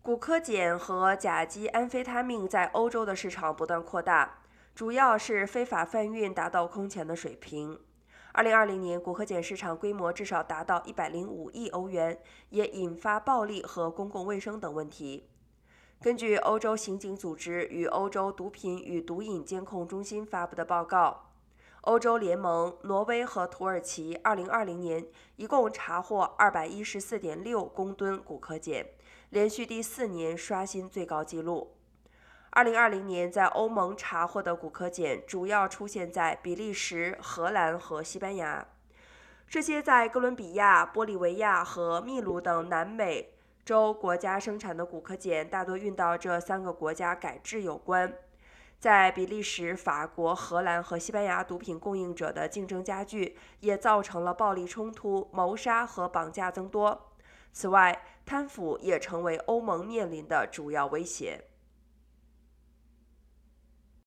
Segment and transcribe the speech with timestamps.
[0.00, 4.38] 古柯碱和甲基安非他命在欧洲的市场不断扩大，
[4.74, 7.78] 主要是非法贩运达到空前的水平。
[8.32, 12.18] 二零二零年，古柯碱市场规模至少达到一百零五亿欧元，
[12.50, 15.28] 也引发暴力和公共卫生等问题。
[16.00, 21.32] 根据欧洲刑警组织与欧洲毒品与毒瘾监控中心发布的报告，
[21.82, 25.06] 欧洲联盟、挪威和土耳其二零二零年
[25.36, 28.84] 一共查获二百一十四点六公吨古柯碱，
[29.30, 31.76] 连续第四年刷新最高纪录。
[32.50, 38.66] 二零二零年，在欧盟查获的古柯碱主要出现在比利时、荷兰和西班牙。
[39.46, 48.12] 这些在哥伦比亚、玻利维亚和秘鲁等南美洲国家生产的古柯碱，大多运到这三个国家改制有关。
[48.78, 57.10] 在比利时、法国、荷兰和西班牙，毒品供应者的竞争加剧，也造成了暴力冲突、谋杀和绑架增多。
[57.52, 61.42] 此外，贪腐也成为欧盟面临的主要威胁。